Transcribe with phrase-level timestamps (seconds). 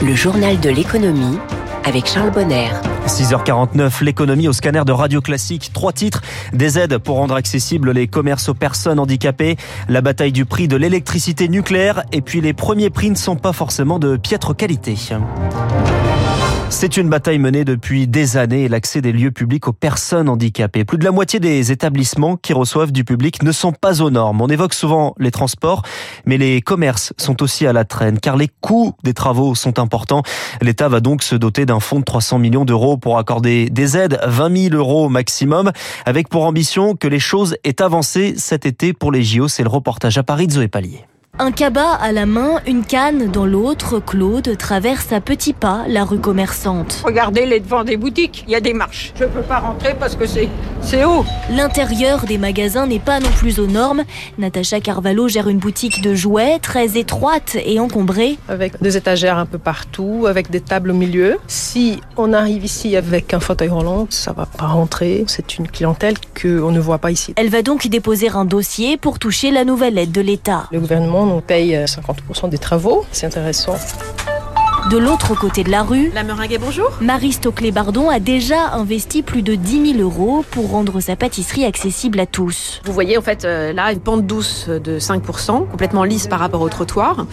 [0.00, 1.38] Le journal de l'économie
[1.84, 2.68] avec Charles Bonner.
[3.06, 5.70] 6h49, l'économie au scanner de Radio Classique.
[5.72, 9.56] Trois titres, des aides pour rendre accessibles les commerces aux personnes handicapées,
[9.88, 13.52] la bataille du prix de l'électricité nucléaire et puis les premiers prix ne sont pas
[13.52, 14.94] forcément de piètre qualité.
[16.70, 20.84] C'est une bataille menée depuis des années l'accès des lieux publics aux personnes handicapées.
[20.84, 24.40] Plus de la moitié des établissements qui reçoivent du public ne sont pas aux normes.
[24.40, 25.82] On évoque souvent les transports,
[26.24, 30.22] mais les commerces sont aussi à la traîne car les coûts des travaux sont importants.
[30.60, 34.20] L'État va donc se doter d'un fonds de 300 millions d'euros pour accorder des aides,
[34.26, 35.72] 20 000 euros maximum,
[36.04, 39.48] avec pour ambition que les choses aient avancé cet été pour les JO.
[39.48, 41.04] C'est le reportage à Paris de Zoé Pallier.
[41.40, 46.04] Un cabas à la main, une canne dans l'autre, Claude traverse à petits pas la
[46.04, 47.00] rue commerçante.
[47.04, 49.12] Regardez les devants des boutiques, il y a des marches.
[49.14, 50.48] Je peux pas rentrer parce que c'est
[50.80, 51.24] c'est haut.
[51.50, 54.04] L'intérieur des magasins n'est pas non plus aux normes.
[54.38, 58.38] Natacha Carvalho gère une boutique de jouets très étroite et encombrée.
[58.48, 61.38] Avec des étagères un peu partout, avec des tables au milieu.
[61.46, 65.24] Si on arrive ici avec un fauteuil roulant, ça va pas rentrer.
[65.26, 67.34] C'est une clientèle qu'on ne voit pas ici.
[67.36, 70.68] Elle va donc déposer un dossier pour toucher la nouvelle aide de l'État.
[70.72, 73.04] Le gouvernement on paye 50% des travaux.
[73.12, 73.76] C'est intéressant.
[74.86, 76.90] De l'autre côté de la rue, La meringue, bonjour.
[77.02, 82.18] Marie Stoclet-Bardon a déjà investi plus de 10 000 euros pour rendre sa pâtisserie accessible
[82.20, 82.80] à tous.
[82.84, 86.62] Vous voyez en fait euh, là une pente douce de 5%, complètement lisse par rapport
[86.62, 87.26] au trottoir.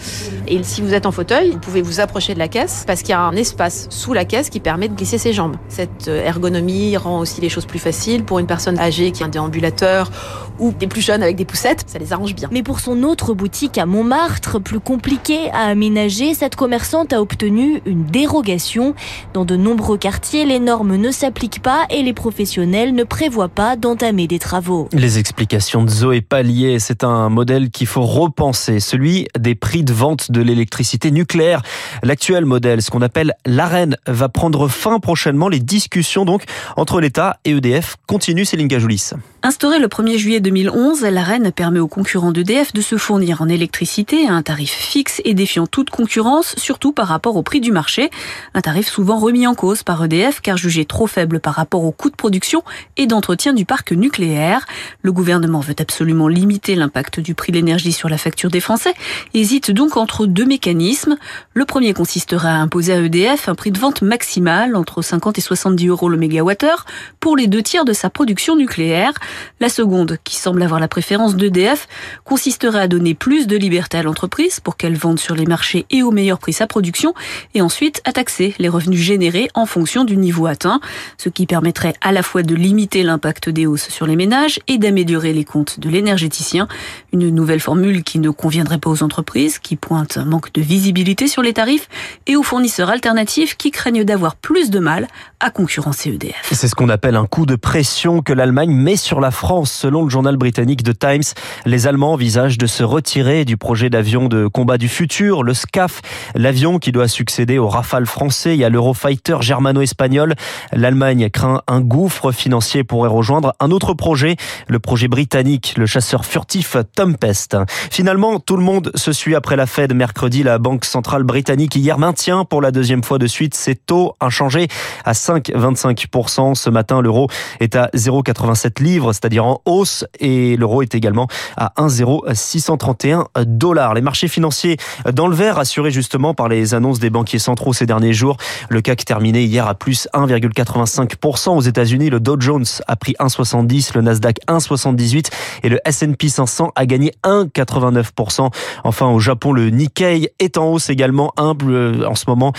[0.46, 3.10] Et si vous êtes en fauteuil, vous pouvez vous approcher de la caisse parce qu'il
[3.10, 5.56] y a un espace sous la caisse qui permet de glisser ses jambes.
[5.68, 9.26] Cette euh, ergonomie rend aussi les choses plus faciles pour une personne âgée qui a
[9.26, 10.10] un déambulateur
[10.58, 12.48] ou des plus jeunes avec des poussettes, ça les arrange bien.
[12.52, 17.35] Mais pour son autre boutique à Montmartre, plus compliquée à aménager, cette commerçante a obtenu
[17.42, 18.94] une dérogation.
[19.32, 23.76] Dans de nombreux quartiers, les normes ne s'appliquent pas et les professionnels ne prévoient pas
[23.76, 24.88] d'entamer des travaux.
[24.92, 29.92] Les explications de Zoé Pallier, c'est un modèle qu'il faut repenser, celui des prix de
[29.92, 31.62] vente de l'électricité nucléaire.
[32.02, 35.48] L'actuel modèle, ce qu'on appelle l'AREN, va prendre fin prochainement.
[35.48, 36.44] Les discussions donc
[36.76, 39.12] entre l'État et EDF continuent, Céline Gajoulis.
[39.46, 44.26] Instauré le 1er juillet 2011, l'AREN permet aux concurrents d'EDF de se fournir en électricité
[44.26, 48.10] à un tarif fixe et défiant toute concurrence, surtout par rapport au prix du marché.
[48.54, 51.92] Un tarif souvent remis en cause par EDF car jugé trop faible par rapport au
[51.92, 52.64] coût de production
[52.96, 54.66] et d'entretien du parc nucléaire.
[55.02, 58.94] Le gouvernement veut absolument limiter l'impact du prix de l'énergie sur la facture des Français
[59.32, 61.18] hésite donc entre deux mécanismes.
[61.54, 65.40] Le premier consisterait à imposer à EDF un prix de vente maximal entre 50 et
[65.40, 66.84] 70 euros le mégawattheure
[67.20, 69.12] pour les deux tiers de sa production nucléaire.
[69.60, 71.88] La seconde, qui semble avoir la préférence d'EDF,
[72.24, 76.02] consisterait à donner plus de liberté à l'entreprise pour qu'elle vende sur les marchés et
[76.02, 77.14] au meilleur prix sa production,
[77.54, 80.80] et ensuite à taxer les revenus générés en fonction du niveau atteint,
[81.18, 84.78] ce qui permettrait à la fois de limiter l'impact des hausses sur les ménages et
[84.78, 86.68] d'améliorer les comptes de l'énergéticien.
[87.12, 91.28] Une nouvelle formule qui ne conviendrait pas aux entreprises, qui pointe un manque de visibilité
[91.28, 91.88] sur les tarifs,
[92.26, 95.08] et aux fournisseurs alternatifs qui craignent d'avoir plus de mal
[95.40, 96.50] à concurrencer EDF.
[96.52, 99.72] C'est ce qu'on appelle un coup de pression que l'Allemagne met sur la France.
[99.72, 104.28] Selon le journal britannique The Times, les Allemands envisagent de se retirer du projet d'avion
[104.28, 106.00] de combat du futur, le SCAF,
[106.34, 108.56] l'avion qui doit succéder au Rafale français.
[108.56, 110.34] Y a l'Eurofighter germano-espagnol.
[110.72, 114.36] L'Allemagne craint un gouffre financier pourrait rejoindre un autre projet,
[114.68, 117.56] le projet britannique, le chasseur furtif Tempest.
[117.90, 120.42] Finalement, tout le monde se suit après la Fed mercredi.
[120.42, 124.68] La Banque centrale britannique hier maintient pour la deuxième fois de suite ses taux inchangés
[125.04, 126.54] à 5,25%.
[126.54, 127.28] Ce matin, l'euro
[127.60, 131.26] est à 0,87 livres, c'est-à-dire en hausse, et l'euro est également
[131.56, 133.94] à 1,0631 dollars.
[133.94, 134.76] Les marchés financiers
[135.12, 138.36] dans le vert, assurés justement par les annonces des banquiers centraux ces derniers jours.
[138.68, 141.56] Le CAC terminé hier à plus 1,85%.
[141.56, 145.30] Aux États-Unis, le Dow Jones a pris 1,70, le Nasdaq 1,78
[145.62, 148.50] et le S&P 500 a gagné 1,89%.
[148.84, 152.52] Enfin, au Japon, le Nikkei est en hausse également, humble en ce moment,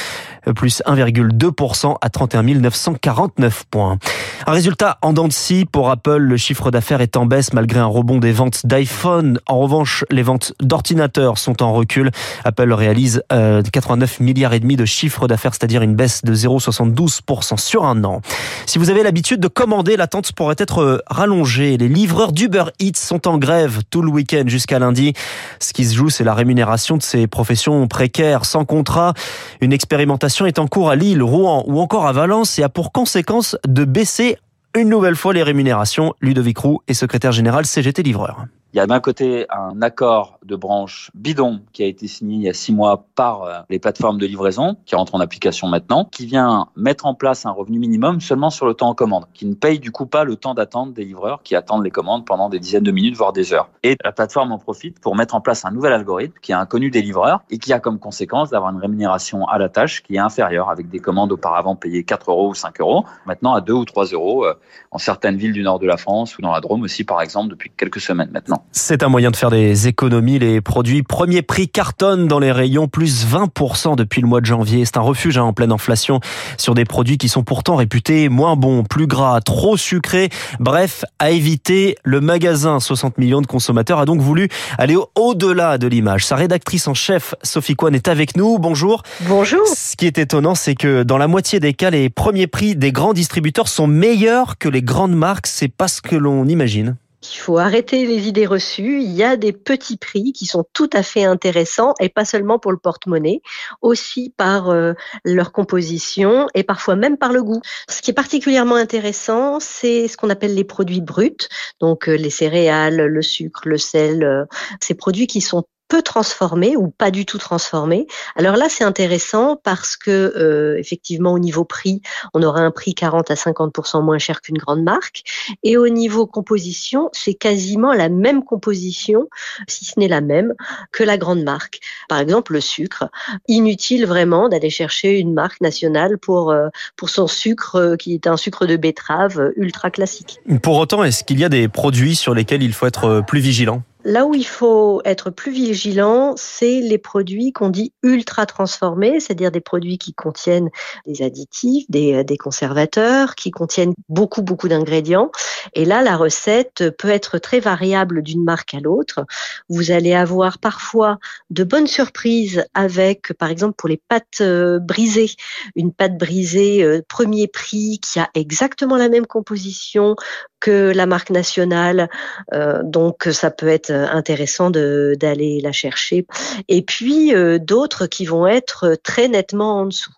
[0.55, 3.97] plus 1,2% à 31 949 points.
[4.45, 6.17] Un résultat en dents de scie pour Apple.
[6.17, 9.39] Le chiffre d'affaires est en baisse malgré un rebond des ventes d'iPhone.
[9.47, 12.11] En revanche, les ventes d'ordinateurs sont en recul.
[12.43, 17.85] Apple réalise 89 milliards et demi de chiffre d'affaires, c'est-à-dire une baisse de 0,72% sur
[17.85, 18.21] un an.
[18.65, 21.77] Si vous avez l'habitude de commander, l'attente pourrait être rallongée.
[21.77, 25.13] Les livreurs d'Uber Eats sont en grève tout le week-end jusqu'à lundi.
[25.59, 29.13] Ce qui se joue, c'est la rémunération de ces professions précaires sans contrat.
[29.61, 32.91] Une expérimentation est en cours à Lille, Rouen ou encore à Valence et a pour
[32.91, 34.37] conséquence de baisser
[34.75, 36.13] une nouvelle fois les rémunérations.
[36.21, 38.45] Ludovic Roux est secrétaire général CGT Livreur.
[38.73, 42.41] Il y a d'un côté un accord de branche bidon qui a été signé il
[42.43, 46.03] y a six mois par euh, les plateformes de livraison, qui rentre en application maintenant,
[46.03, 49.45] qui vient mettre en place un revenu minimum seulement sur le temps en commande, qui
[49.45, 52.49] ne paye du coup pas le temps d'attente des livreurs qui attendent les commandes pendant
[52.49, 53.69] des dizaines de minutes, voire des heures.
[53.83, 56.91] Et la plateforme en profite pour mettre en place un nouvel algorithme qui est inconnu
[56.91, 60.19] des livreurs et qui a comme conséquence d'avoir une rémunération à la tâche qui est
[60.19, 63.85] inférieure avec des commandes auparavant payées 4 euros ou 5 euros, maintenant à 2 ou
[63.85, 64.53] 3 euros euh,
[64.91, 67.49] en certaines villes du nord de la France ou dans la Drôme aussi par exemple
[67.49, 68.56] depuis quelques semaines maintenant.
[68.71, 70.39] C'est un moyen de faire des économies.
[70.39, 74.85] Les produits premier prix cartonnent dans les rayons, plus 20% depuis le mois de janvier.
[74.85, 76.19] C'est un refuge hein, en pleine inflation
[76.57, 80.29] sur des produits qui sont pourtant réputés moins bons, plus gras, trop sucrés.
[80.59, 85.87] Bref, à éviter, le magasin 60 millions de consommateurs a donc voulu aller au-delà de
[85.87, 86.25] l'image.
[86.25, 88.59] Sa rédactrice en chef, Sophie Kwan, est avec nous.
[88.59, 89.03] Bonjour.
[89.27, 89.65] Bonjour.
[89.67, 92.91] Ce qui est étonnant, c'est que dans la moitié des cas, les premiers prix des
[92.91, 95.47] grands distributeurs sont meilleurs que les grandes marques.
[95.47, 96.95] C'est pas ce que l'on imagine.
[97.23, 99.01] Il faut arrêter les idées reçues.
[99.01, 102.59] Il y a des petits prix qui sont tout à fait intéressants et pas seulement
[102.59, 103.41] pour le porte-monnaie,
[103.81, 104.93] aussi par euh,
[105.25, 107.61] leur composition et parfois même par le goût.
[107.89, 111.47] Ce qui est particulièrement intéressant, c'est ce qu'on appelle les produits bruts,
[111.79, 114.45] donc euh, les céréales, le sucre, le sel, euh,
[114.79, 118.07] ces produits qui sont peu transformé ou pas du tout transformé.
[118.35, 122.01] Alors là, c'est intéressant parce que euh, effectivement, au niveau prix,
[122.33, 125.23] on aura un prix 40 à 50% moins cher qu'une grande marque,
[125.63, 129.27] et au niveau composition, c'est quasiment la même composition,
[129.67, 130.53] si ce n'est la même,
[130.91, 131.79] que la grande marque.
[132.09, 133.09] Par exemple, le sucre.
[133.47, 138.27] Inutile vraiment d'aller chercher une marque nationale pour euh, pour son sucre euh, qui est
[138.27, 140.39] un sucre de betterave ultra classique.
[140.61, 143.83] Pour autant, est-ce qu'il y a des produits sur lesquels il faut être plus vigilant?
[144.07, 149.51] Là où il faut être plus vigilant, c'est les produits qu'on dit ultra transformés, c'est-à-dire
[149.51, 150.69] des produits qui contiennent
[151.05, 155.29] des additifs, des, des conservateurs, qui contiennent beaucoup, beaucoup d'ingrédients.
[155.73, 159.25] Et là, la recette peut être très variable d'une marque à l'autre.
[159.67, 161.19] Vous allez avoir parfois
[161.49, 165.31] de bonnes surprises avec, par exemple, pour les pâtes euh, brisées,
[165.75, 170.15] une pâte brisée euh, premier prix qui a exactement la même composition
[170.59, 172.09] que la marque nationale.
[172.53, 176.25] Euh, donc ça peut être intéressant d'aller la chercher.
[176.67, 180.13] Et puis euh, d'autres qui vont être très nettement en dessous.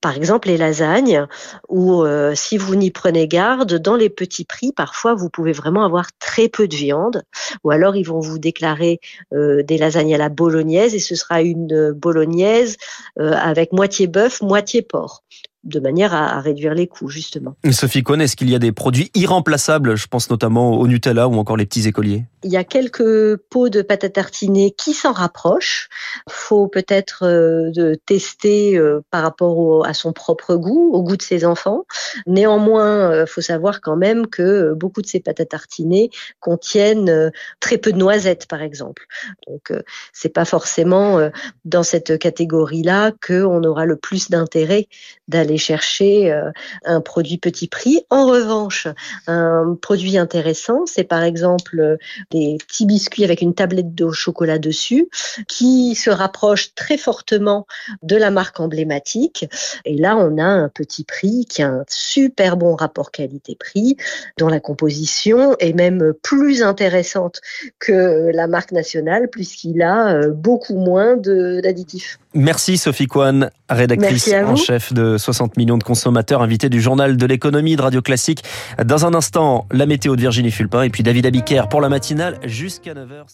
[0.00, 1.26] Par exemple les lasagnes,
[1.68, 5.84] où euh, si vous n'y prenez garde, dans les petits prix, parfois vous pouvez vraiment
[5.84, 7.22] avoir très peu de viande,
[7.64, 9.00] ou alors ils vont vous déclarer
[9.32, 12.76] euh, des lasagnes à la bolognaise, et ce sera une bolognaise
[13.18, 15.24] avec moitié bœuf, moitié porc
[15.66, 17.56] de manière à, réduire les coûts, justement.
[17.70, 19.96] Sophie Cohn, est-ce qu'il y a des produits irremplaçables?
[19.96, 22.24] Je pense notamment au Nutella ou encore les petits écoliers.
[22.44, 25.88] Il y a quelques pots de pâte à tartiner qui s'en rapprochent.
[26.28, 31.44] Faut peut-être euh, tester euh, par rapport à son propre goût, au goût de ses
[31.44, 31.84] enfants.
[32.26, 37.32] Néanmoins, il euh, faut savoir quand même que beaucoup de ces pâtes à tartiner contiennent
[37.58, 39.06] très peu de noisettes, par exemple.
[39.48, 39.72] Donc,
[40.12, 41.30] c'est pas forcément
[41.64, 44.86] dans cette catégorie-là qu'on aura le plus d'intérêt
[45.28, 46.50] d'aller chercher euh,
[46.84, 48.04] un produit petit prix.
[48.10, 48.88] En revanche,
[49.26, 51.96] un produit intéressant, c'est par exemple euh,
[52.30, 55.08] des petits biscuits avec une tablette de chocolat dessus
[55.48, 57.66] qui se rapprochent très fortement
[58.02, 59.46] de la marque emblématique.
[59.84, 63.96] Et là, on a un petit prix qui a un super bon rapport qualité-prix,
[64.38, 67.40] dont la composition est même plus intéressante
[67.78, 72.18] que la marque nationale puisqu'il a euh, beaucoup moins d'additifs.
[72.36, 77.26] Merci Sophie Kwan, rédactrice en chef de 60 millions de consommateurs, invité du journal de
[77.26, 78.44] l'économie de Radio Classique.
[78.84, 82.38] Dans un instant, la météo de Virginie Fulpin et puis David Abiker pour la matinale
[82.44, 83.24] jusqu'à 9h.